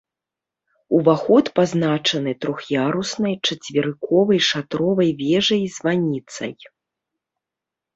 [0.97, 6.53] Уваход пазначаны трох'яруснай чацверыковай шатровай вежай-званіцай.